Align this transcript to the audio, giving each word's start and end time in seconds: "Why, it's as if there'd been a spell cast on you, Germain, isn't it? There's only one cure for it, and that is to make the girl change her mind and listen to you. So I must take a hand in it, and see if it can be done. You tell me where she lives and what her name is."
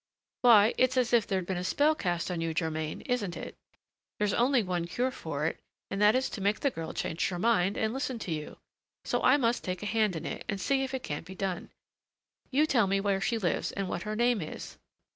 "Why, 0.41 0.73
it's 0.79 0.97
as 0.97 1.13
if 1.13 1.27
there'd 1.27 1.45
been 1.45 1.59
a 1.61 1.63
spell 1.63 1.93
cast 1.93 2.31
on 2.31 2.41
you, 2.41 2.55
Germain, 2.55 3.01
isn't 3.01 3.37
it? 3.37 3.55
There's 4.17 4.33
only 4.33 4.63
one 4.63 4.87
cure 4.87 5.11
for 5.11 5.45
it, 5.45 5.59
and 5.91 6.01
that 6.01 6.15
is 6.15 6.27
to 6.31 6.41
make 6.41 6.61
the 6.61 6.71
girl 6.71 6.91
change 6.91 7.29
her 7.29 7.37
mind 7.37 7.77
and 7.77 7.93
listen 7.93 8.17
to 8.17 8.31
you. 8.31 8.57
So 9.05 9.21
I 9.21 9.37
must 9.37 9.63
take 9.63 9.83
a 9.83 9.85
hand 9.85 10.15
in 10.15 10.25
it, 10.25 10.43
and 10.49 10.59
see 10.59 10.83
if 10.83 10.95
it 10.95 11.03
can 11.03 11.21
be 11.21 11.35
done. 11.35 11.69
You 12.49 12.65
tell 12.65 12.87
me 12.87 12.99
where 12.99 13.21
she 13.21 13.37
lives 13.37 13.71
and 13.73 13.87
what 13.87 14.01
her 14.01 14.15
name 14.15 14.41
is." 14.41 14.79